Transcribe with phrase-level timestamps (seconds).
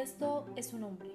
[0.00, 1.08] esto es un hombre.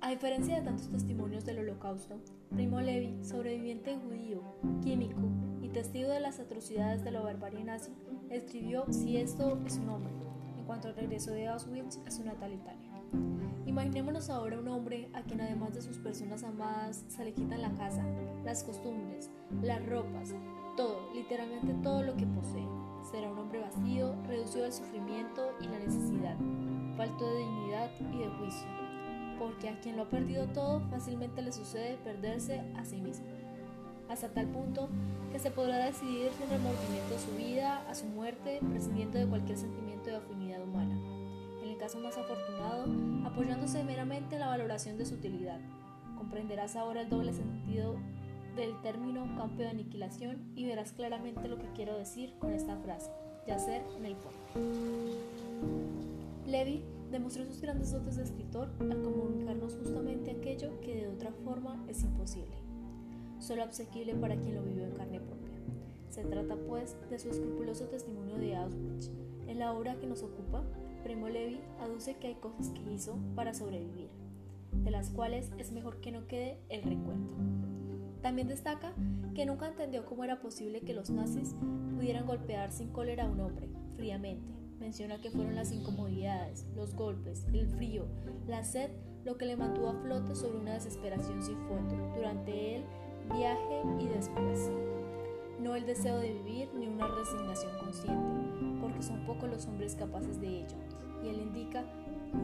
[0.00, 2.18] A diferencia de tantos testimonios del holocausto,
[2.50, 4.42] Primo Levi, sobreviviente judío,
[4.82, 5.20] químico
[5.60, 7.92] y testigo de las atrocidades de la barbarie nazi,
[8.28, 10.12] escribió Si esto es un hombre,
[10.58, 12.90] en cuanto al regreso de Auschwitz a su natal Italia.
[13.66, 17.72] Imaginémonos ahora un hombre a quien además de sus personas amadas se le quitan la
[17.74, 18.04] casa,
[18.44, 19.30] las costumbres,
[19.62, 20.34] las ropas,
[20.76, 22.66] todo, literalmente todo lo que posee.
[23.08, 26.36] Será un hombre vacío, reducido al sufrimiento y la necesidad,
[28.12, 28.66] y de juicio,
[29.38, 33.26] porque a quien lo ha perdido todo fácilmente le sucede perderse a sí mismo,
[34.08, 34.88] hasta tal punto
[35.32, 40.10] que se podrá decidir sin remordimiento su vida, a su muerte, prescindiendo de cualquier sentimiento
[40.10, 40.94] de afinidad humana.
[41.62, 42.84] En el caso más afortunado,
[43.26, 45.58] apoyándose meramente en la valoración de su utilidad.
[46.18, 47.96] Comprenderás ahora el doble sentido
[48.56, 53.10] del término campo de aniquilación y verás claramente lo que quiero decir con esta frase,
[53.46, 54.38] yacer en el fondo.
[56.46, 61.84] Levi demostró sus grandes dotes de escritor al comunicarnos justamente aquello que de otra forma
[61.86, 62.56] es imposible,
[63.38, 65.52] solo asequible para quien lo vivió en carne propia.
[66.08, 69.10] Se trata pues de su escrupuloso testimonio de Auschwitz.
[69.46, 70.64] En la obra que nos ocupa,
[71.04, 74.08] Primo Levi aduce que hay cosas que hizo para sobrevivir,
[74.72, 77.28] de las cuales es mejor que no quede el recuerdo.
[78.22, 78.94] También destaca
[79.34, 81.54] que nunca entendió cómo era posible que los nazis
[81.94, 84.61] pudieran golpear sin cólera a un hombre, fríamente.
[84.82, 88.04] Menciona que fueron las incomodidades, los golpes, el frío,
[88.48, 88.90] la sed,
[89.24, 92.84] lo que le mantuvo a flote sobre una desesperación sin fondo durante el
[93.32, 94.72] viaje y después.
[95.60, 100.40] No el deseo de vivir ni una resignación consciente, porque son pocos los hombres capaces
[100.40, 100.76] de ello,
[101.22, 101.84] y él indica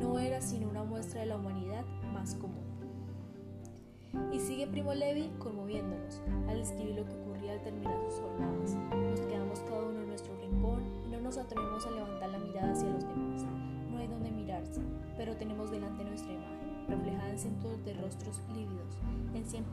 [0.00, 2.68] no era sino una muestra de la humanidad más común.
[4.32, 8.76] Y sigue Primo Levi conmoviéndonos al escribir lo que ocurría al terminar sus jornadas.
[15.18, 18.96] Pero tenemos delante nuestra imagen, reflejada en cientos de rostros lívidos,
[19.34, 19.66] en cien,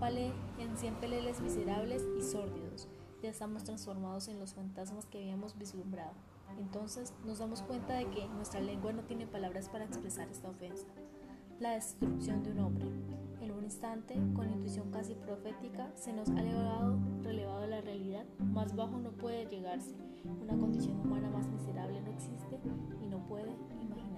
[0.59, 2.89] en cien peleles miserables y sórdidos.
[3.23, 6.11] Ya estamos transformados en los fantasmas que habíamos vislumbrado.
[6.59, 10.87] Entonces nos damos cuenta de que nuestra lengua no tiene palabras para expresar esta ofensa.
[11.61, 12.85] La destrucción de un hombre,
[13.65, 19.11] instante, con intuición casi profética, se nos ha elevado, relevado la realidad, más bajo no
[19.11, 19.95] puede llegarse,
[20.41, 22.59] una condición humana más miserable no existe
[23.01, 24.14] y no puede imaginarse.